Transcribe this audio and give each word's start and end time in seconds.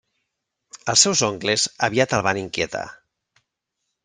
Els 0.93 1.03
seus 1.05 1.21
oncles 1.29 1.67
aviat 1.89 2.17
el 2.19 2.25
van 2.29 2.41
inquietar. 2.43 2.83